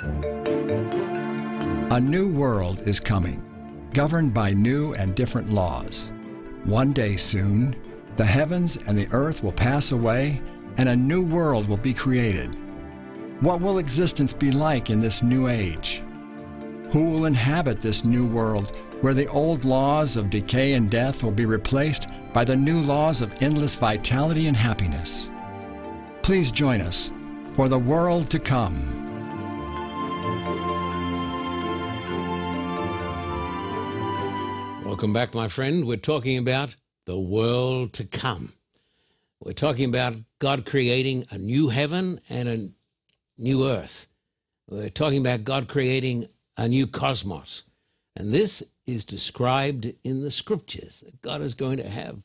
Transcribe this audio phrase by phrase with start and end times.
[0.00, 3.42] A new world is coming,
[3.94, 6.12] governed by new and different laws.
[6.64, 7.74] One day soon,
[8.16, 10.42] the heavens and the earth will pass away,
[10.76, 12.54] and a new world will be created.
[13.40, 16.02] What will existence be like in this new age?
[16.90, 21.30] Who will inhabit this new world where the old laws of decay and death will
[21.30, 25.30] be replaced by the new laws of endless vitality and happiness?
[26.20, 27.10] Please join us
[27.54, 28.95] for the world to come.
[34.96, 35.86] Welcome back, my friend.
[35.86, 38.54] We're talking about the world to come.
[39.40, 42.70] We're talking about God creating a new heaven and a
[43.36, 44.06] new earth.
[44.66, 47.64] We're talking about God creating a new cosmos.
[48.16, 52.22] And this is described in the scriptures God is going to have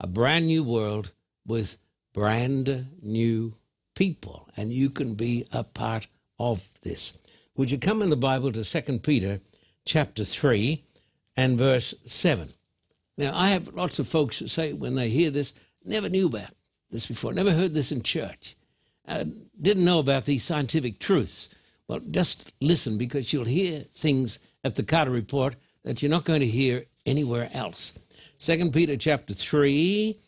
[0.00, 1.12] a brand new world
[1.46, 1.76] with
[2.14, 3.54] brand new
[3.94, 4.48] people.
[4.56, 6.06] And you can be a part
[6.38, 7.18] of this.
[7.54, 9.42] Would you come in the Bible to 2 Peter
[9.84, 10.82] chapter 3
[11.36, 12.48] and verse 7?
[13.16, 15.54] Now, I have lots of folks who say when they hear this,
[15.84, 16.50] never knew about
[16.90, 18.56] this before, never heard this in church,
[19.06, 19.24] uh,
[19.60, 21.48] didn't know about these scientific truths.
[21.86, 26.40] Well, just listen because you'll hear things at the Carter Report that you're not going
[26.40, 27.92] to hear anywhere else.
[28.38, 30.18] Second Peter chapter 3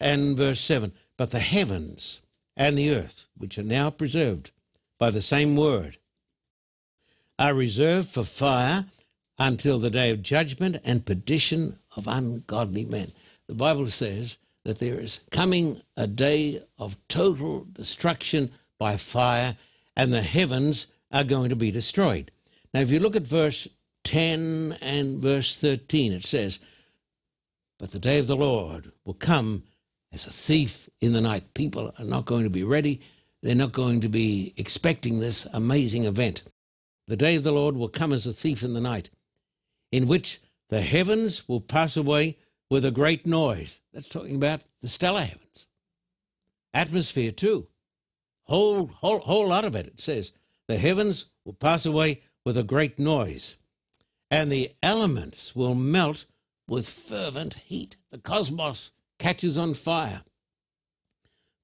[0.00, 0.92] and verse 7.
[1.16, 2.20] But the heavens
[2.56, 4.50] and the earth, which are now preserved
[4.98, 5.98] by the same word,
[7.38, 8.86] are reserved for fire
[9.38, 13.08] until the day of judgment and perdition of ungodly men.
[13.48, 19.56] The Bible says that there is coming a day of total destruction by fire,
[19.96, 22.30] and the heavens are going to be destroyed.
[22.72, 23.68] Now, if you look at verse
[24.04, 26.58] 10 and verse 13, it says,
[27.78, 29.64] But the day of the Lord will come
[30.12, 31.54] as a thief in the night.
[31.54, 33.00] People are not going to be ready.
[33.42, 36.44] They're not going to be expecting this amazing event.
[37.06, 39.10] The day of the Lord will come as a thief in the night,
[39.94, 42.36] in which the heavens will pass away
[42.68, 43.80] with a great noise.
[43.92, 45.68] That's talking about the stellar heavens.
[46.74, 47.68] Atmosphere, too.
[48.42, 49.86] Whole, whole, whole lot of it.
[49.86, 50.32] It says,
[50.66, 53.56] the heavens will pass away with a great noise,
[54.32, 56.26] and the elements will melt
[56.66, 57.96] with fervent heat.
[58.10, 58.90] The cosmos
[59.20, 60.24] catches on fire.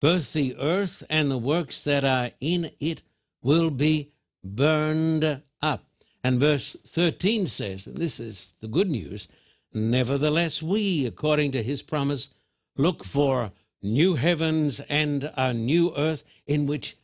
[0.01, 3.03] Both the earth and the works that are in it
[3.43, 4.13] will be
[4.45, 5.90] burned up.
[6.23, 9.29] And verse 13 says, and this is the good news,
[9.73, 12.31] nevertheless, we, according to his promise,
[12.77, 16.97] look for new heavens and a new earth in which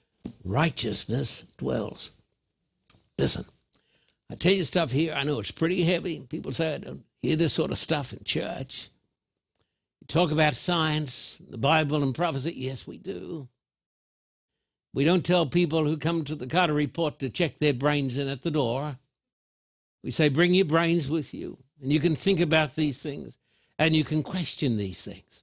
[0.45, 2.11] righteousness dwells.
[3.19, 3.47] Listen,
[4.31, 6.21] I tell you stuff here, I know it's pretty heavy.
[6.29, 8.91] People say I don't hear this sort of stuff in church.
[10.01, 12.53] You talk about science, the Bible, and prophecy.
[12.55, 13.49] Yes, we do.
[14.93, 18.29] We don't tell people who come to the Carter Report to check their brains in
[18.29, 18.99] at the door.
[20.07, 23.39] We say, bring your brains with you, and you can think about these things,
[23.77, 25.43] and you can question these things.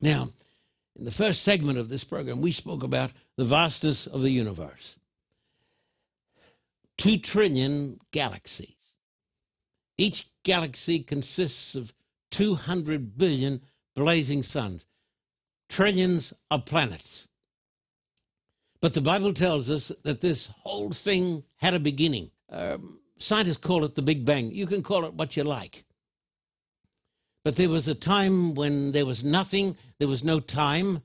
[0.00, 0.28] Now,
[0.96, 4.96] in the first segment of this program, we spoke about the vastness of the universe.
[6.96, 8.94] Two trillion galaxies.
[9.98, 11.92] Each galaxy consists of
[12.30, 13.60] 200 billion
[13.96, 14.86] blazing suns,
[15.68, 17.26] trillions of planets.
[18.80, 22.30] But the Bible tells us that this whole thing had a beginning.
[22.48, 24.52] Um, scientists call it the Big Bang.
[24.52, 25.84] You can call it what you like.
[27.44, 31.02] But there was a time when there was nothing, there was no time,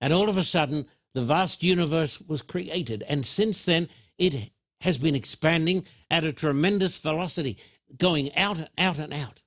[0.00, 3.02] and all of a sudden the vast universe was created.
[3.08, 3.88] And since then,
[4.18, 4.50] it
[4.82, 7.56] has been expanding at a tremendous velocity,
[7.96, 9.42] going out and out and out.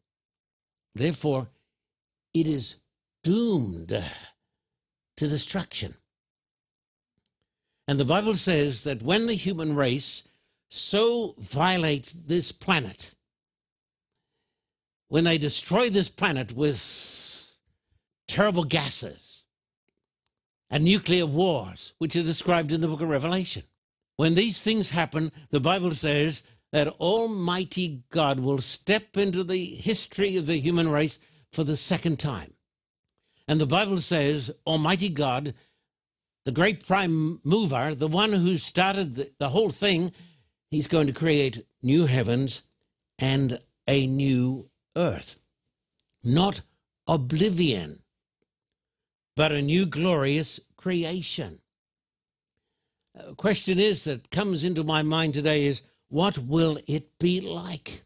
[0.94, 1.50] Therefore,
[2.33, 2.77] it is
[3.23, 3.89] doomed
[5.17, 5.95] to destruction.
[7.88, 10.23] And the Bible says that when the human race
[10.70, 13.14] so violate this planet,
[15.08, 17.58] when they destroy this planet with
[18.28, 19.44] terrible gases
[20.70, 23.64] and nuclear wars, which are described in the book of Revelation.
[24.18, 30.38] When these things happen, the Bible says that Almighty God will step into the history
[30.38, 31.19] of the human race
[31.51, 32.54] for the second time.
[33.48, 35.54] And the Bible says, Almighty God,
[36.45, 40.12] the great prime mover, the one who started the, the whole thing,
[40.75, 42.63] he's going to create new heavens
[43.18, 45.39] and a new earth.
[46.22, 46.62] Not
[47.07, 48.00] oblivion,
[49.38, 51.60] but a new glorious creation.
[53.16, 58.04] A question is that comes into my mind today is what will it be like?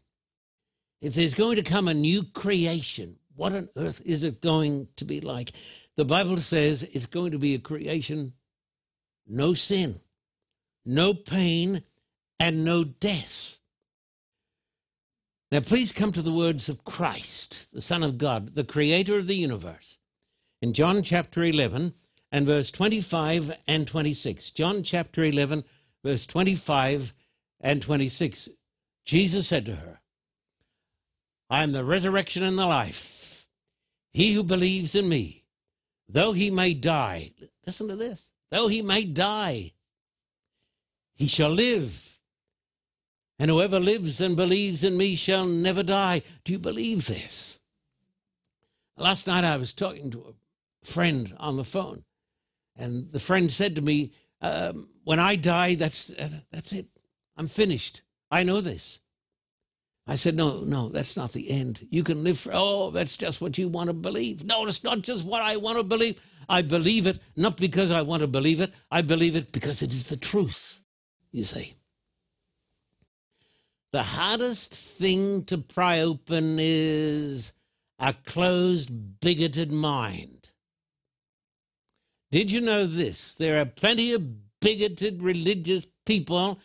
[1.02, 5.04] If there's going to come a new creation, what on earth is it going to
[5.04, 5.50] be like?
[5.96, 8.34] The Bible says it's going to be a creation,
[9.26, 9.96] no sin,
[10.84, 11.82] no pain,
[12.40, 13.58] and no death.
[15.52, 19.26] Now, please come to the words of Christ, the Son of God, the Creator of
[19.26, 19.98] the universe,
[20.62, 21.92] in John chapter 11
[22.32, 24.52] and verse 25 and 26.
[24.52, 25.64] John chapter 11,
[26.04, 27.12] verse 25
[27.60, 28.48] and 26.
[29.04, 30.00] Jesus said to her,
[31.50, 33.48] I am the resurrection and the life.
[34.12, 35.44] He who believes in me,
[36.08, 37.32] though he may die,
[37.66, 39.72] listen to this, though he may die,
[41.14, 42.19] he shall live.
[43.40, 46.20] And whoever lives and believes in me shall never die.
[46.44, 47.58] Do you believe this?
[48.98, 52.04] Last night I was talking to a friend on the phone,
[52.76, 56.88] and the friend said to me, um, "When I die, that's uh, that's it.
[57.34, 58.02] I'm finished.
[58.30, 59.00] I know this."
[60.06, 61.86] I said, No, no, that's not the end.
[61.88, 64.44] You can live for, oh, that's just what you want to believe.
[64.44, 66.20] No, it's not just what I want to believe.
[66.48, 69.92] I believe it not because I want to believe it, I believe it because it
[69.92, 70.80] is the truth,
[71.30, 71.76] you see.
[73.92, 77.52] The hardest thing to pry open is
[77.98, 80.50] a closed, bigoted mind.
[82.30, 83.36] Did you know this?
[83.36, 86.60] There are plenty of bigoted religious people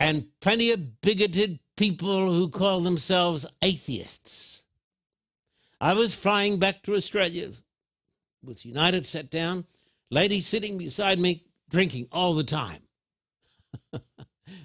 [0.00, 4.62] and plenty of bigoted people who call themselves atheists.
[5.80, 7.50] I was flying back to Australia
[8.42, 9.66] with United sat down,
[10.10, 12.82] lady sitting beside me drinking all the time.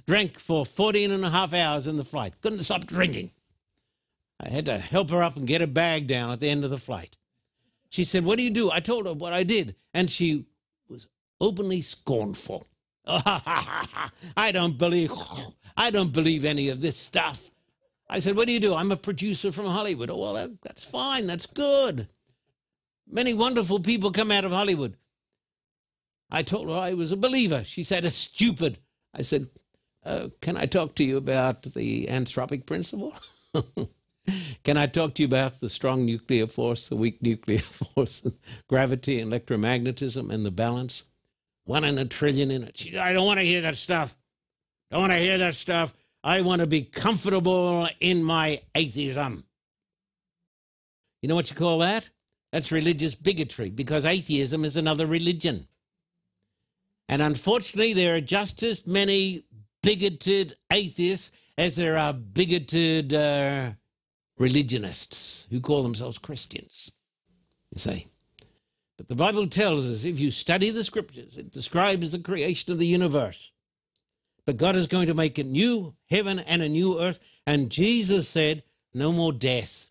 [0.06, 2.40] Drank for 14 and a half hours in the flight.
[2.42, 3.32] Couldn't stop drinking.
[4.40, 6.70] I had to help her up and get her bag down at the end of
[6.70, 7.18] the flight.
[7.90, 8.72] She said, What do you do?
[8.72, 9.76] I told her what I did.
[9.94, 10.46] And she
[10.90, 11.08] was
[11.40, 12.68] openly scornful.
[13.06, 15.12] I don't believe
[15.76, 17.50] I don't believe any of this stuff.
[18.10, 18.74] I said, What do you do?
[18.74, 20.10] I'm a producer from Hollywood.
[20.10, 21.28] Oh, well, that, that's fine.
[21.28, 22.08] That's good.
[23.10, 24.98] Many wonderful people come out of Hollywood.
[26.32, 27.64] I told her I was a believer.
[27.64, 28.80] She said, A stupid.
[29.14, 29.50] I said,
[30.06, 33.14] uh, Can I talk to you about the anthropic principle?
[34.64, 38.26] Can I talk to you about the strong nuclear force, the weak nuclear force,
[38.70, 41.04] gravity, electromagnetism, and the balance?
[41.66, 42.96] One in a trillion in it.
[42.96, 44.16] I don't want to hear that stuff.
[44.92, 45.94] Don't want to hear that stuff.
[46.24, 49.46] I want to be comfortable in my atheism.
[51.22, 52.10] You know what you call that?
[52.52, 55.68] That's religious bigotry because atheism is another religion.
[57.10, 59.46] And unfortunately, there are just as many
[59.84, 63.74] bigoted atheists as there are bigoted uh,
[64.40, 66.92] religionists who call themselves Christians.
[67.72, 68.08] You see?
[68.98, 72.80] But the Bible tells us if you study the scriptures, it describes the creation of
[72.80, 73.52] the universe.
[74.46, 77.20] But God is going to make a new heaven and a new earth.
[77.46, 78.64] And Jesus said,
[78.94, 79.90] no more death.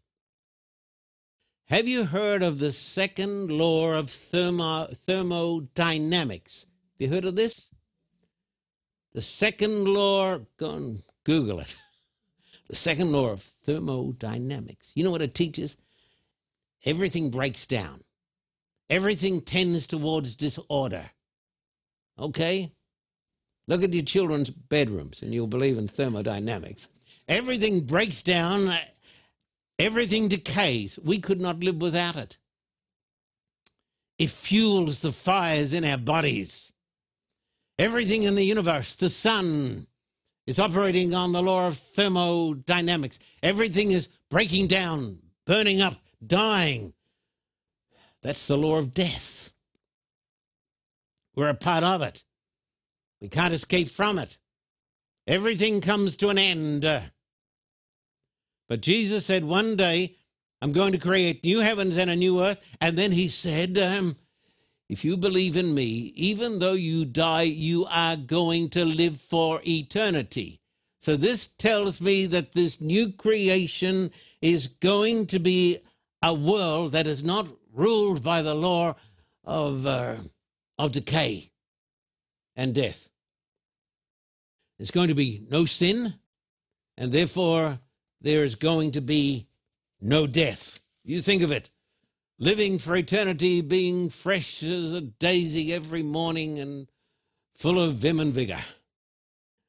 [1.66, 6.66] Have you heard of the second law of thermo, thermodynamics?
[6.92, 7.71] Have you heard of this?
[9.14, 11.76] The second law, go and Google it.
[12.68, 14.92] The second law of thermodynamics.
[14.94, 15.76] You know what it teaches?
[16.86, 18.02] Everything breaks down
[18.92, 21.10] everything tends towards disorder.
[22.18, 22.72] Okay?
[23.66, 26.88] Look at your children's bedrooms and you'll believe in thermodynamics.
[27.26, 28.70] Everything breaks down,
[29.78, 30.98] everything decays.
[31.02, 32.36] We could not live without it.
[34.18, 36.71] It fuels the fires in our bodies.
[37.78, 39.86] Everything in the universe, the sun,
[40.46, 43.18] is operating on the law of thermodynamics.
[43.42, 46.92] Everything is breaking down, burning up, dying,
[48.22, 49.52] that's the law of death.
[51.34, 52.22] We're a part of it.
[53.20, 54.38] We can't escape from it.
[55.26, 56.84] Everything comes to an end.
[58.68, 60.16] But Jesus said, One day
[60.60, 62.76] I'm going to create new heavens and a new earth.
[62.80, 64.16] And then he said, um,
[64.92, 69.62] If you believe in me, even though you die, you are going to live for
[69.66, 70.60] eternity.
[71.00, 74.10] So this tells me that this new creation
[74.42, 75.78] is going to be
[76.20, 78.96] a world that is not ruled by the law
[79.44, 80.16] of, uh,
[80.78, 81.48] of decay
[82.54, 83.08] and death.
[84.76, 86.16] There's going to be no sin,
[86.98, 87.78] and therefore
[88.20, 89.46] there is going to be
[90.02, 90.80] no death.
[91.02, 91.70] You think of it
[92.42, 96.88] living for eternity, being fresh as a daisy every morning and
[97.54, 98.58] full of vim and vigor.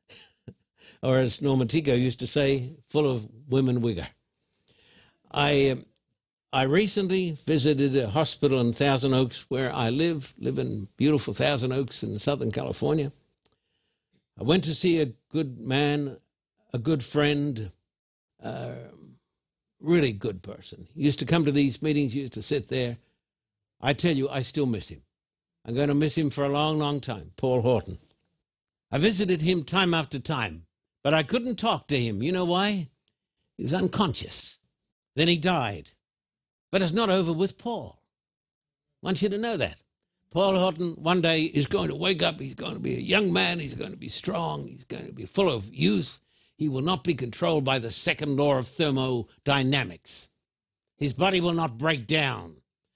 [1.04, 4.08] or as Norman Tico used to say, full of women vigor.
[5.32, 5.86] I um,
[6.52, 11.74] I recently visited a hospital in Thousand Oaks where I live, live in beautiful Thousand
[11.74, 13.12] Oaks in Southern California.
[14.40, 16.18] I went to see a good man,
[16.72, 17.72] a good friend,
[18.44, 18.76] uh,
[19.84, 20.88] really good person.
[20.96, 22.98] He used to come to these meetings, he used to sit there.
[23.82, 25.02] I tell you, I still miss him.
[25.66, 27.32] I'm going to miss him for a long, long time.
[27.36, 28.00] Paul Horton.
[28.92, 30.66] I visited him time after time,
[31.04, 32.24] but I couldn't talk to him.
[32.24, 32.90] You know why?
[33.58, 34.58] He was unconscious.
[35.16, 35.92] Then he died.
[36.72, 38.00] But it's not over with Paul.
[39.02, 39.82] I want you to know that.
[40.32, 42.40] Paul Horton one day is going to wake up.
[42.40, 43.60] He's going to be a young man.
[43.60, 44.68] He's going to be strong.
[44.68, 46.20] He's going to be full of youth.
[46.64, 50.30] He will not be controlled by the second law of thermodynamics.
[50.96, 52.56] His body will not break down.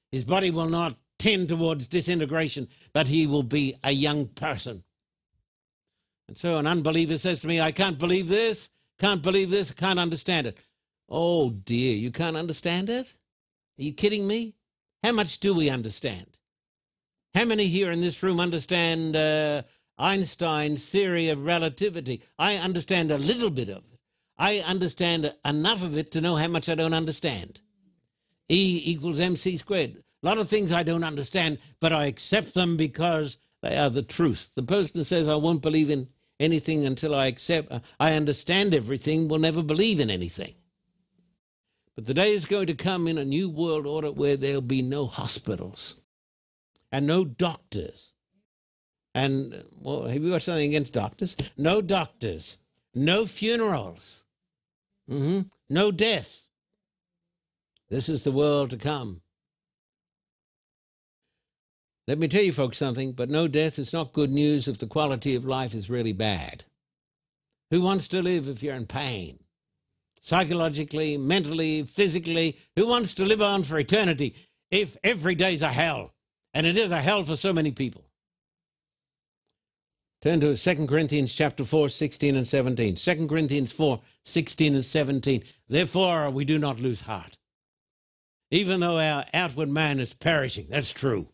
[0.10, 4.86] His body will not tend towards disintegration, but he will be a young person.
[6.30, 8.70] And so an unbeliever says to me, I can't believe this,
[9.00, 10.58] can't believe this, can't understand it.
[11.10, 13.16] Oh dear, you can't understand it?
[13.78, 14.56] Are you kidding me?
[15.04, 16.40] How much do we understand?
[17.36, 19.64] How many here in this room understand uh,
[19.98, 22.22] Einstein's theory of relativity?
[22.38, 24.00] I understand a little bit of it.
[24.38, 27.62] I understand enough of it to know how much I don't understand.
[28.50, 30.04] E equals mc squared.
[30.24, 34.04] A lot of things I don't understand, but I accept them because they are the
[34.04, 34.50] truth.
[34.56, 36.08] The person who says I won't believe in
[36.40, 40.54] anything until I accept, I understand everything, will never believe in anything.
[41.96, 44.84] But the day is going to come in a new world order where there'll be
[44.84, 45.96] no hospitals
[46.92, 48.14] and no doctors.
[49.18, 51.36] And, well, have you got something against doctors?
[51.58, 52.58] No doctors,
[52.94, 54.24] no funerals,
[55.10, 55.48] mm-hmm.
[55.72, 56.46] no death.
[57.90, 59.22] This is the world to come.
[62.08, 64.86] Let me tell you folks something, but no death is not good news if the
[64.86, 66.66] quality of life is really bad.
[67.72, 69.40] Who wants to live if you're in pain?
[70.22, 74.36] Psychologically, mentally, physically, who wants to live on for eternity
[74.70, 76.14] if every day's a hell?
[76.54, 78.07] And it is a hell for so many people.
[80.22, 82.96] Turn to 2 Corinthians chapter 4, 16 and 17.
[82.96, 85.44] 2 Corinthians 4, 16 and 17.
[85.68, 87.38] Therefore, we do not lose heart.
[88.50, 91.30] Even though our outward man is perishing, that's true.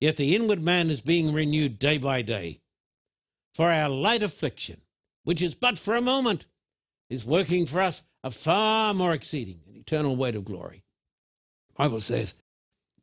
[0.00, 2.60] Yet the inward man is being renewed day by day.
[3.54, 4.80] For our light affliction,
[5.24, 6.46] which is but for a moment,
[7.10, 10.82] is working for us a far more exceeding and eternal weight of glory.
[11.68, 12.34] The Bible says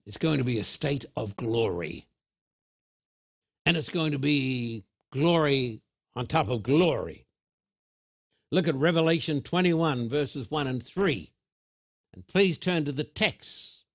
[0.05, 2.07] it's going to be a state of glory.
[3.65, 5.81] And it's going to be glory
[6.15, 7.25] on top of glory.
[8.51, 11.31] Look at Revelation 21, verses 1 and 3.
[12.13, 13.85] And please turn to the text.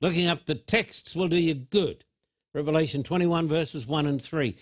[0.00, 2.04] Looking up the texts will do you good.
[2.54, 4.56] Revelation 21, verses 1 and 3.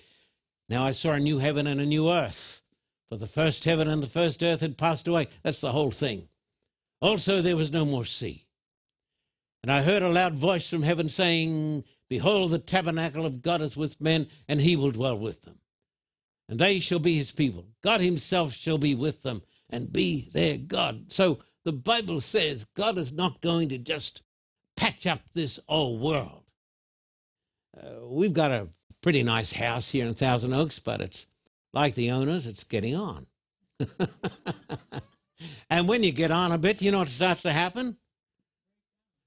[0.68, 2.62] Now I saw a new heaven and a new earth,
[3.09, 5.28] for the first heaven and the first earth had passed away.
[5.42, 6.28] That's the whole thing.
[7.00, 8.47] Also, there was no more sea.
[9.62, 13.76] And I heard a loud voice from heaven saying, Behold, the tabernacle of God is
[13.76, 15.58] with men, and he will dwell with them.
[16.49, 17.66] And they shall be his people.
[17.82, 21.12] God himself shall be with them and be their God.
[21.12, 24.23] So the Bible says God is not going to just
[24.76, 26.42] patch up this old world.
[27.76, 28.68] Uh, we've got a
[29.00, 31.26] pretty nice house here in Thousand Oaks, but it's
[31.73, 33.26] like the owners, it's getting on.
[35.70, 37.96] and when you get on a bit, you know what starts to happen?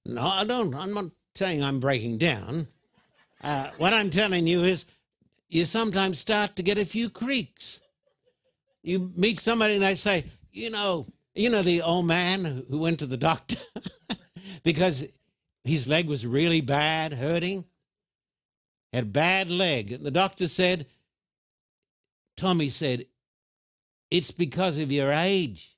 [0.06, 0.74] No, I don't.
[0.74, 2.68] I'm not saying I'm breaking down.
[3.42, 4.86] Uh, what I'm telling you is
[5.50, 7.80] you sometimes start to get a few creaks.
[8.84, 13.00] You meet somebody and they say, you know, you know the old man who went
[13.00, 13.60] to the doctor
[14.64, 15.06] because
[15.64, 17.66] his leg was really bad, hurting
[18.94, 19.92] had bad leg.
[19.92, 20.88] And the doctor said,
[22.36, 23.06] Tommy said,
[24.10, 25.76] it's because of your age.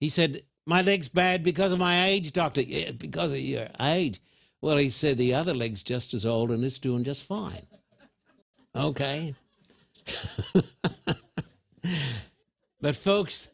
[0.00, 2.62] He said, my leg's bad because of my age, doctor.
[2.62, 4.20] Yeah, because of your age.
[4.60, 7.66] Well, he said the other leg's just as old and it's doing just fine.
[8.74, 9.34] Okay.
[12.80, 13.50] but, folks,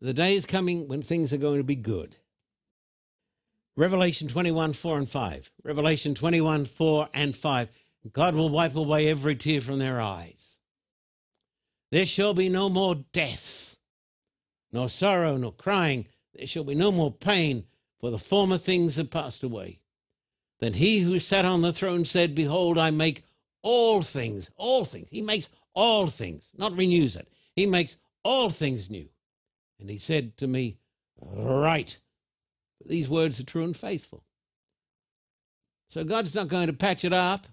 [0.00, 2.16] the day is coming when things are going to be good.
[3.76, 5.50] Revelation 21, 4 and 5.
[5.64, 7.68] Revelation 21, 4 and 5.
[8.12, 10.58] God will wipe away every tear from their eyes.
[11.90, 13.73] There shall be no more death,
[14.74, 16.06] nor sorrow, nor crying.
[16.34, 17.64] There shall be no more pain,
[18.00, 19.80] for the former things have passed away.
[20.60, 23.22] Then he who sat on the throne said, Behold, I make
[23.62, 25.08] all things, all things.
[25.10, 27.28] He makes all things, not renews it.
[27.54, 29.08] He makes all things new.
[29.78, 30.78] And he said to me,
[31.20, 32.00] Write
[32.84, 34.24] these words are true and faithful.
[35.88, 37.46] So God's not going to patch it up.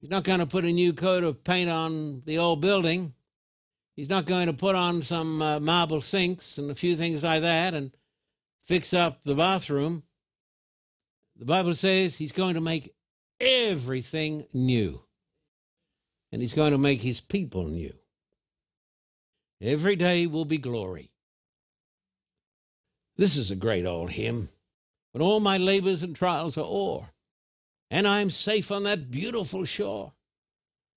[0.00, 3.13] He's not going to put a new coat of paint on the old building.
[3.94, 7.42] He's not going to put on some uh, marble sinks and a few things like
[7.42, 7.92] that and
[8.62, 10.02] fix up the bathroom.
[11.36, 12.94] The Bible says he's going to make
[13.40, 15.02] everything new.
[16.32, 17.92] And he's going to make his people new.
[19.60, 21.12] Every day will be glory.
[23.16, 24.48] This is a great old hymn.
[25.12, 27.10] When all my labors and trials are o'er,
[27.88, 30.12] and I am safe on that beautiful shore.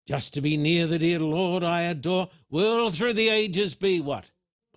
[0.08, 4.32] Just to be near the dear Lord I adore, will through the ages be what?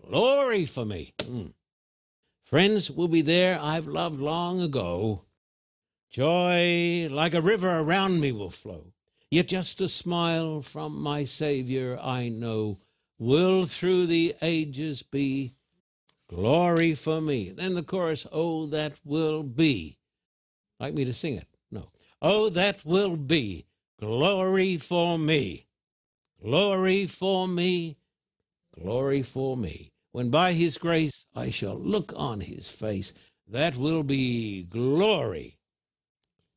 [0.04, 1.14] Glory for me.
[1.18, 1.54] Mm.
[2.42, 5.22] Friends will be there I've loved long ago.
[6.10, 8.92] Joy like a river around me will flow.
[9.30, 12.80] Yet just a smile from my Savior I know
[13.16, 15.52] will through the ages be
[16.28, 17.50] glory for me.
[17.50, 19.98] Then the chorus, oh, that will be.
[20.80, 21.46] Like me to sing it?
[21.70, 21.90] No.
[22.20, 23.66] Oh, that will be
[24.00, 25.66] glory for me.
[26.42, 27.98] Glory for me.
[28.74, 29.92] Glory for me.
[30.12, 33.12] When by his grace I shall look on his face,
[33.46, 35.58] that will be glory.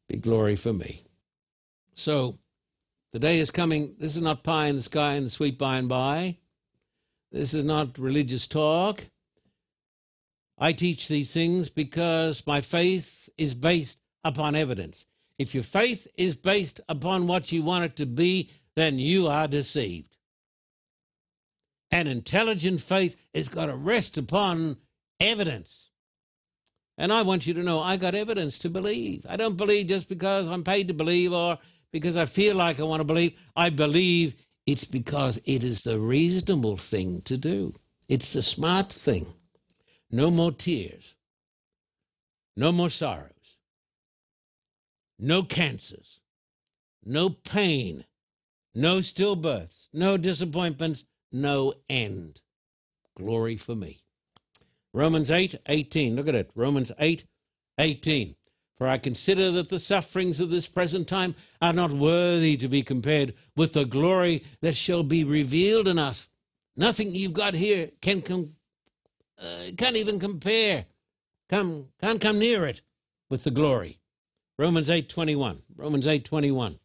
[0.08, 1.04] Be glory for me.
[1.94, 2.38] So,
[3.12, 3.96] the day is coming.
[4.00, 6.38] This is not pie in the sky and the sweet by and by.
[7.32, 9.06] This is not religious talk.
[10.58, 15.06] I teach these things because my faith is based upon evidence.
[15.40, 19.48] If your faith is based upon what you want it to be, then you are
[19.48, 20.18] deceived.
[21.92, 24.78] An intelligent faith is got to rest upon
[25.20, 25.90] evidence.
[26.98, 29.25] And I want you to know I got evidence to believe.
[29.28, 31.58] I don't believe just because I'm paid to believe or
[31.92, 33.40] because I feel like I want to believe.
[33.56, 34.36] I believe
[34.66, 37.74] it's because it is the reasonable thing to do.
[38.08, 39.25] It's the smart thing.
[40.12, 41.16] No more tears.
[42.56, 43.33] No more sorrows.
[45.24, 46.20] No cancers.
[47.06, 48.03] No pain.
[48.75, 49.88] No stillbirths.
[49.94, 51.06] No disappointments.
[51.32, 52.42] No end.
[53.15, 54.00] Glory for me.
[54.94, 56.18] Romans 8 18.
[56.18, 56.51] Look at it.
[56.56, 57.25] Romans 8
[57.77, 58.36] 18.
[58.77, 62.82] For I consider that the sufferings of this present time are not worthy to be
[62.82, 66.27] compared with the glory that shall be revealed in us.
[66.75, 68.58] Nothing you've got here can com-
[69.42, 70.84] uh, can't even compare.
[71.48, 72.82] Come can't come near it
[73.30, 74.00] with the glory.
[74.58, 75.64] Romans 8:21.
[75.76, 76.80] Romans 8:21.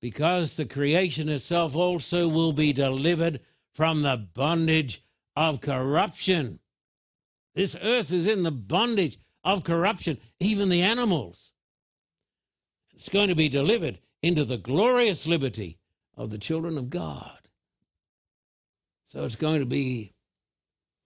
[0.00, 3.40] Because the creation itself also will be delivered
[3.72, 5.02] from the bondage
[5.36, 6.60] of corruption.
[7.54, 11.52] This earth is in the bondage of corruption, even the animals.
[12.94, 15.78] It's going to be delivered into the glorious liberty
[16.16, 17.48] of the children of God.
[19.04, 20.12] So it's going to be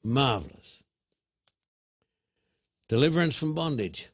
[0.02, 0.82] marvelous.
[2.88, 4.10] Deliverance from bondage.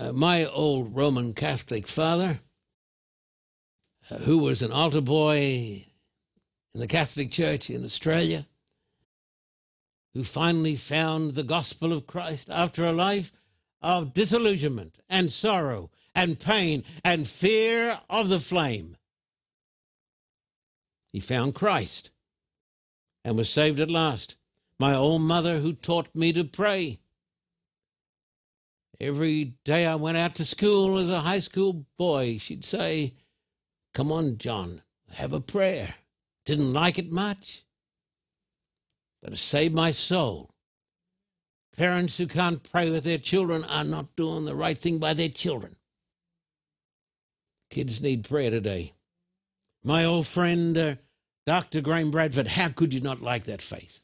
[0.00, 2.40] Uh, my old Roman Catholic father,
[4.10, 5.84] uh, who was an altar boy
[6.72, 8.46] in the Catholic Church in Australia,
[10.14, 13.30] who finally found the gospel of Christ after a life
[13.82, 18.96] of disillusionment and sorrow and pain and fear of the flame.
[21.12, 22.10] He found Christ
[23.22, 24.38] and was saved at last.
[24.78, 27.00] My old mother, who taught me to pray.
[29.00, 33.14] Every day I went out to school as a high school boy, she'd say,
[33.94, 34.82] Come on, John,
[35.12, 35.94] have a prayer.
[36.44, 37.64] Didn't like it much
[39.22, 40.50] but to save my soul.
[41.76, 45.28] Parents who can't pray with their children are not doing the right thing by their
[45.28, 45.76] children.
[47.70, 48.92] Kids need prayer today.
[49.84, 50.94] My old friend, uh,
[51.46, 51.80] Dr.
[51.80, 54.00] Graham Bradford, how could you not like that faith?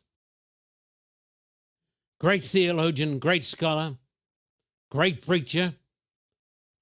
[2.18, 3.96] Great theologian, great scholar,
[4.90, 5.74] great preacher,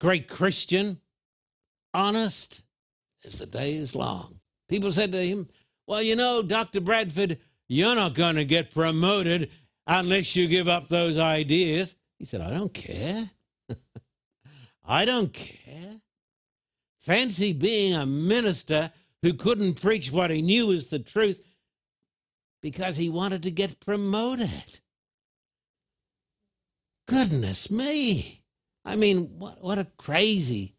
[0.00, 1.00] great Christian,
[1.92, 2.62] honest
[3.24, 4.40] as the day is long.
[4.68, 5.48] People said to him,
[5.86, 6.80] Well, you know, Dr.
[6.80, 7.38] Bradford,
[7.68, 9.50] you're not going to get promoted
[9.86, 11.96] unless you give up those ideas.
[12.18, 13.30] He said, I don't care.
[14.84, 16.00] I don't care.
[16.98, 18.90] Fancy being a minister
[19.22, 21.44] who couldn't preach what he knew was the truth
[22.62, 24.80] because he wanted to get promoted.
[27.06, 28.42] Goodness me.
[28.84, 30.76] I mean, what, what a crazy,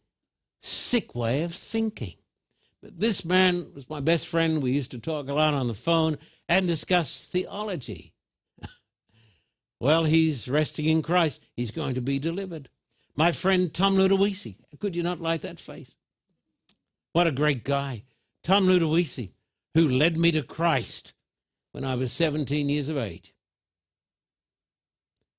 [0.61, 2.13] sick way of thinking.
[2.81, 4.61] But this man was my best friend.
[4.61, 8.13] We used to talk a lot on the phone and discuss theology.
[9.79, 11.43] well, he's resting in Christ.
[11.55, 12.69] He's going to be delivered.
[13.15, 14.57] My friend Tom Ludowici.
[14.79, 15.95] Could you not like that face?
[17.13, 18.03] What a great guy.
[18.43, 19.31] Tom Ludowici,
[19.73, 21.13] who led me to Christ
[21.71, 23.34] when I was 17 years of age.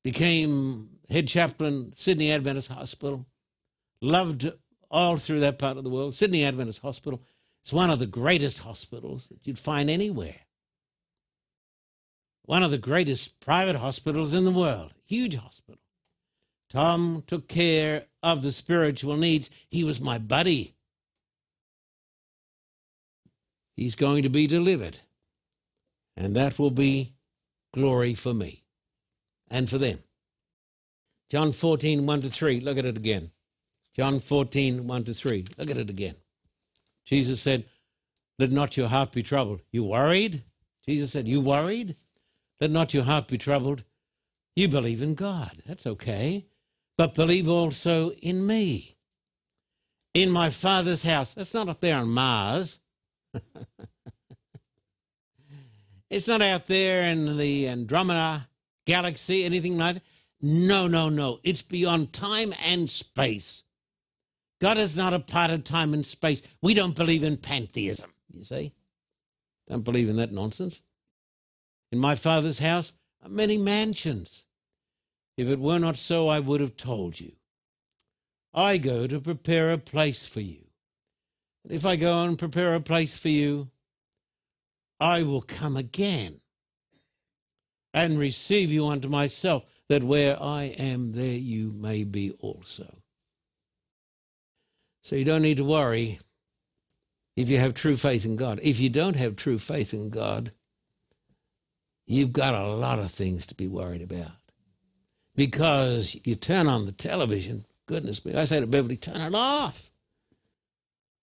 [0.07, 3.27] Became head chaplain, Sydney Adventist Hospital.
[4.01, 4.49] Loved
[4.88, 6.14] all through that part of the world.
[6.14, 7.25] Sydney Adventist Hospital.
[7.61, 10.37] It's one of the greatest hospitals that you'd find anywhere.
[12.45, 15.83] One of the greatest private hospitals in the world, huge hospital.
[16.71, 19.51] Tom took care of the spiritual needs.
[19.73, 20.77] He was my buddy.
[23.75, 25.01] He's going to be delivered.
[26.16, 27.16] And that will be
[27.75, 28.65] glory for me
[29.50, 29.98] and for them.
[31.28, 32.61] John 14, 1 to 3.
[32.61, 33.30] Look at it again.
[33.94, 35.44] John 14, 1 to 3.
[35.59, 36.14] Look at it again.
[37.04, 37.64] Jesus said,
[38.38, 39.61] Let not your heart be troubled.
[39.70, 40.42] You worried?
[40.87, 41.96] Jesus said, You worried?
[42.61, 43.85] Let not your heart be troubled.
[44.54, 45.62] You believe in God.
[45.66, 46.46] That's okay.
[46.96, 48.96] But believe also in me.
[50.14, 51.35] In my Father's house.
[51.35, 52.80] That's not up there on Mars.
[56.11, 58.48] it's not out there in the Andromeda
[58.87, 60.03] galaxy, anything like that.
[60.40, 61.40] No, no, no.
[61.42, 63.62] It's beyond time and space.
[64.61, 66.42] God is not a part of time and space.
[66.62, 68.72] We don't believe in pantheism, you see.
[69.68, 70.83] Don't believe in that nonsense.
[71.92, 74.46] In my Father's house are many mansions.
[75.37, 77.33] If it were not so, I would have told you.
[78.55, 80.64] I go to prepare a place for you.
[81.64, 83.70] And if I go and prepare a place for you,
[84.99, 86.40] I will come again
[87.94, 92.87] and receive you unto myself, that where I am, there you may be also.
[95.03, 96.18] So you don't need to worry
[97.37, 98.59] if you have true faith in God.
[98.62, 100.53] If you don't have true faith in God,
[102.07, 104.33] you've got a lot of things to be worried about.
[105.35, 109.90] Because you turn on the television, goodness me, I say to Beverly, turn it off.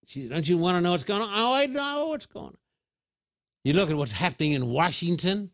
[0.05, 1.29] She, said, don't you want to know what's going on?
[1.31, 2.57] Oh, I know what's going on.
[3.63, 5.51] You look at what's happening in Washington.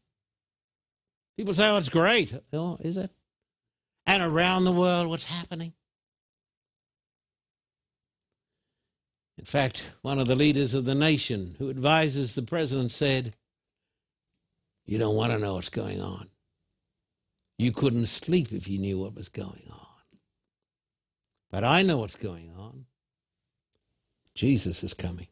[1.40, 2.34] People say, oh, it's great.
[2.52, 3.12] Oh, is it?
[4.06, 5.72] And around the world, what's happening?
[9.38, 13.36] In fact, one of the leaders of the nation who advises the president said,
[14.86, 16.28] You don't want to know what's going on.
[17.58, 20.18] You couldn't sleep if you knew what was going on.
[21.50, 22.84] But I know what's going on.
[24.36, 25.28] Jesus is coming.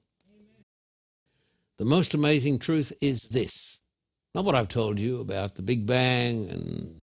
[1.76, 3.82] The most amazing truth is this
[4.36, 7.00] not what I've told you about the Big Bang and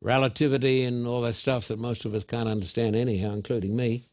[0.00, 4.04] relativity and all that stuff that most of us can't understand anyhow, including me.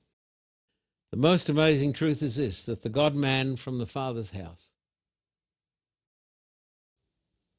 [1.11, 4.71] The most amazing truth is this that the God man from the Father's house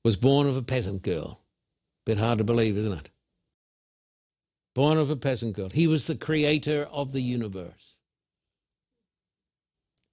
[0.05, 1.41] was born of a peasant girl.
[2.05, 3.11] Bit hard to believe, isn't it?
[4.75, 5.71] Born of a peasant girl.
[5.71, 7.97] He was the creator of the universe.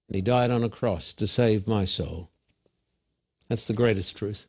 [0.08, 2.30] And he died on a cross to save my soul.
[3.48, 4.46] That's the greatest truth.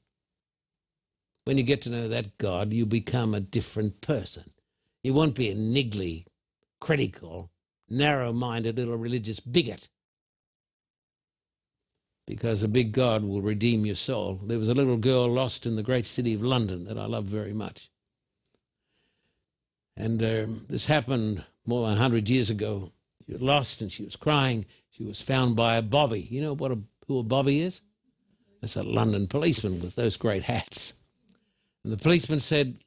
[1.45, 4.51] When you get to know that God, you become a different person.
[5.03, 6.25] You won't be a niggly,
[6.79, 7.51] critical,
[7.89, 9.89] narrow minded little religious bigot
[12.25, 14.39] because a big God will redeem your soul.
[14.43, 17.25] There was a little girl lost in the great city of London that I love
[17.25, 17.89] very much.
[19.97, 22.91] And um, this happened more than 100 years ago.
[23.25, 24.65] She was lost and she was crying.
[24.89, 26.21] She was found by a bobby.
[26.21, 27.81] You know what a, who a bobby is?
[28.61, 30.93] That's a London policeman with those great hats.
[31.83, 32.83] And the policeman said,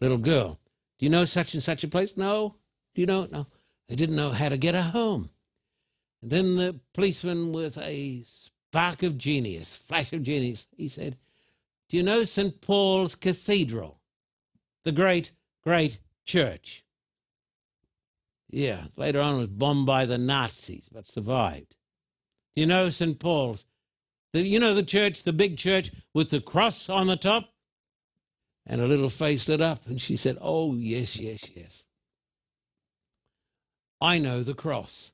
[0.00, 0.58] Little girl,
[0.98, 2.16] do you know such and such a place?
[2.16, 2.56] No.
[2.94, 3.26] Do you know?
[3.30, 3.46] No.
[3.88, 5.30] They didn't know how to get her home.
[6.22, 11.18] And then the policeman, with a spark of genius, flash of genius, he said,
[11.88, 12.60] Do you know St.
[12.60, 14.00] Paul's Cathedral?
[14.84, 16.84] The great, great church.
[18.48, 21.76] Yeah, later on was bombed by the Nazis, but survived.
[22.54, 23.18] Do you know St.
[23.18, 23.66] Paul's?
[24.32, 27.51] The, you know the church, the big church with the cross on the top?
[28.66, 31.84] And her little face lit up, and she said, Oh, yes, yes, yes.
[34.00, 35.12] I know the cross.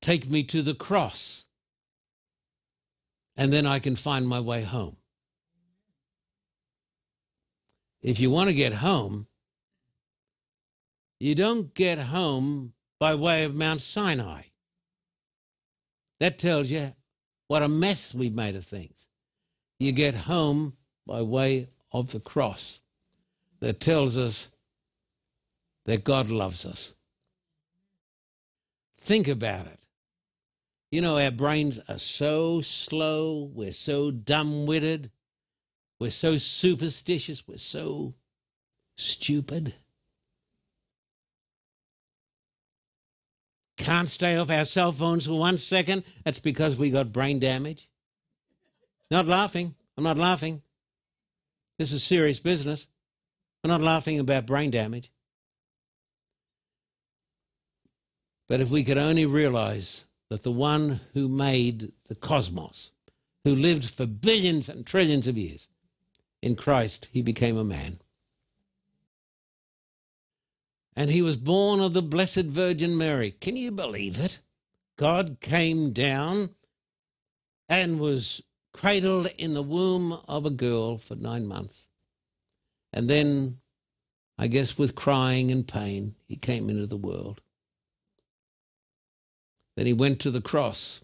[0.00, 1.46] Take me to the cross,
[3.36, 4.96] and then I can find my way home.
[8.02, 9.28] If you want to get home,
[11.20, 14.42] you don't get home by way of Mount Sinai.
[16.18, 16.94] That tells you
[17.46, 19.08] what a mess we've made of things.
[19.78, 22.80] You get home by way of the cross
[23.60, 24.48] that tells us
[25.84, 26.94] that God loves us.
[28.98, 29.80] Think about it.
[30.90, 35.10] You know, our brains are so slow, we're so dumb witted,
[35.98, 38.14] we're so superstitious, we're so
[38.96, 39.74] stupid.
[43.78, 46.04] Can't stay off our cell phones for one second.
[46.24, 47.88] That's because we got brain damage.
[49.10, 49.74] Not laughing.
[49.96, 50.62] I'm not laughing.
[51.78, 52.86] This is serious business.
[53.62, 55.10] We're not laughing about brain damage.
[58.48, 62.92] But if we could only realize that the one who made the cosmos,
[63.44, 65.68] who lived for billions and trillions of years,
[66.42, 67.98] in Christ, he became a man.
[70.94, 73.30] And he was born of the Blessed Virgin Mary.
[73.30, 74.40] Can you believe it?
[74.98, 76.50] God came down
[77.68, 81.88] and was cradled in the womb of a girl for nine months.
[82.92, 83.58] And then,
[84.38, 87.40] I guess with crying and pain, he came into the world.
[89.76, 91.02] Then he went to the cross.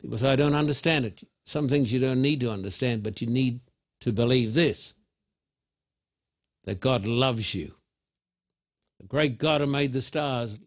[0.00, 1.22] People say, I don't understand it.
[1.46, 3.60] Some things you don't need to understand, but you need
[4.00, 4.94] to believe this
[6.64, 7.74] that God loves you.
[9.00, 10.58] The great God who made the stars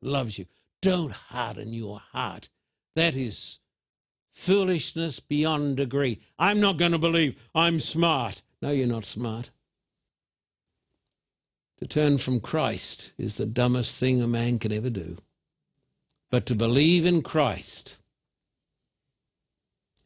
[0.00, 0.46] loves you.
[0.80, 2.50] Don't harden your heart.
[2.94, 3.58] That is
[4.34, 6.20] foolishness beyond degree.
[6.38, 8.42] I'm not going to believe I'm smart.
[8.60, 9.50] No, you're not smart.
[11.78, 15.18] To turn from Christ is the dumbest thing a man can ever do.
[16.30, 17.98] But to believe in Christ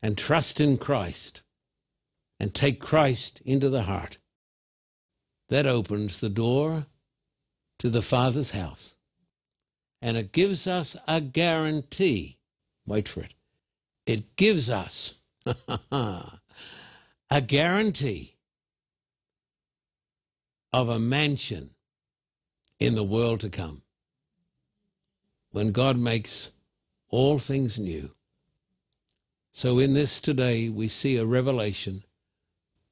[0.02, 1.42] and trust in Christ
[2.38, 4.18] and take Christ into the heart,
[5.48, 6.86] that opens the door
[7.78, 8.94] to the Father's house.
[10.02, 12.38] And it gives us a guarantee.
[12.86, 13.34] Wait for it.
[14.08, 15.12] It gives us
[15.92, 16.30] a
[17.46, 18.36] guarantee
[20.72, 21.68] of a mansion
[22.78, 23.82] in the world to come.
[25.50, 26.50] When God makes
[27.10, 28.12] all things new.
[29.52, 32.02] So, in this today, we see a revelation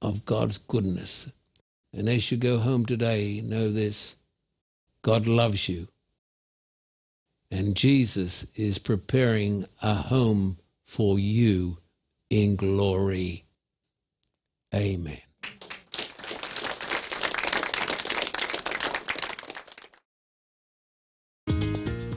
[0.03, 1.33] of God's goodness.
[1.95, 4.17] And as you go home today, know this
[5.01, 5.89] God loves you.
[7.51, 11.79] And Jesus is preparing a home for you
[12.31, 13.45] in glory.
[14.75, 15.21] Amen.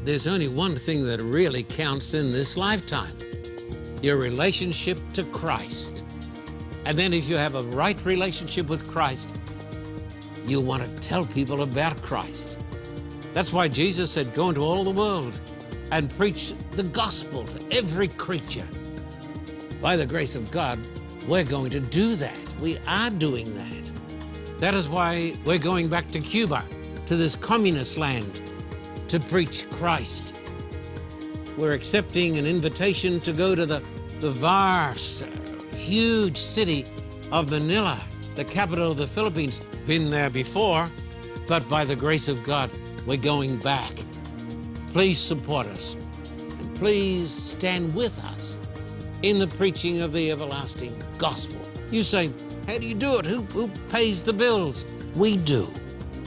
[0.05, 3.15] There's only one thing that really counts in this lifetime
[4.01, 6.05] your relationship to Christ.
[6.85, 9.35] And then, if you have a right relationship with Christ,
[10.45, 12.63] you want to tell people about Christ.
[13.33, 15.39] That's why Jesus said, Go into all the world
[15.91, 18.67] and preach the gospel to every creature.
[19.81, 20.79] By the grace of God,
[21.27, 22.35] we're going to do that.
[22.59, 23.91] We are doing that.
[24.59, 26.65] That is why we're going back to Cuba,
[27.05, 28.41] to this communist land,
[29.07, 30.35] to preach Christ.
[31.57, 33.83] We're accepting an invitation to go to the,
[34.21, 35.25] the vast,
[35.71, 36.85] huge city
[37.31, 37.99] of Manila,
[38.35, 39.61] the capital of the Philippines.
[39.87, 40.91] Been there before,
[41.47, 42.69] but by the grace of God,
[43.05, 43.93] we're going back.
[44.91, 45.95] Please support us.
[46.59, 48.57] And please stand with us
[49.21, 51.61] in the preaching of the everlasting gospel.
[51.91, 52.31] You say,
[52.67, 53.25] How do you do it?
[53.25, 54.85] Who, who pays the bills?
[55.15, 55.67] We do.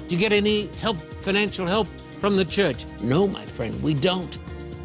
[0.09, 2.85] Do you get any help, financial help from the church?
[3.01, 4.39] No, my friend, we don't.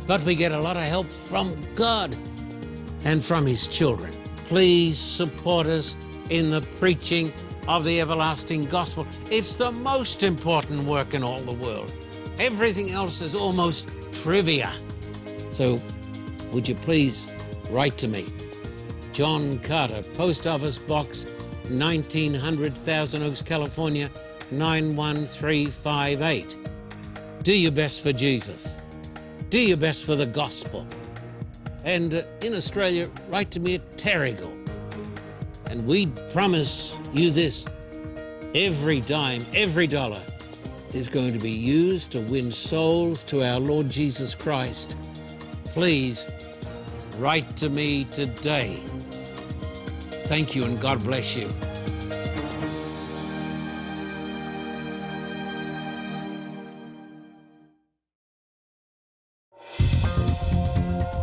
[0.08, 2.18] But we get a lot of help from God
[3.04, 4.14] and from His children.
[4.46, 5.98] Please support us
[6.30, 7.32] in the preaching
[7.68, 9.06] of the everlasting gospel.
[9.30, 11.92] It's the most important work in all the world.
[12.40, 14.72] Everything else is almost trivia.
[15.50, 15.82] So,
[16.52, 17.28] would you please
[17.72, 18.32] write to me?
[19.12, 21.26] John Carter, Post Office Box
[21.70, 24.12] 1900, Thousand Oaks, California
[24.52, 26.58] 91358.
[27.44, 28.78] Do your best for Jesus.
[29.50, 30.86] Do your best for the gospel.
[31.86, 34.54] And uh, in Australia, write to me at Terrigal.
[35.72, 37.66] And we promise you this
[38.54, 40.22] every dime, every dollar
[40.94, 44.98] is going to be used to win souls to our Lord Jesus Christ.
[45.66, 46.28] Please
[47.18, 48.80] write to me today.
[50.26, 51.50] Thank you and God bless you.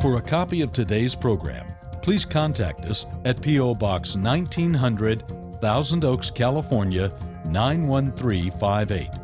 [0.00, 1.66] For a copy of today's program,
[2.03, 3.74] please contact us at P.O.
[3.74, 7.11] Box 1900, Thousand Oaks, California
[7.46, 9.23] 91358.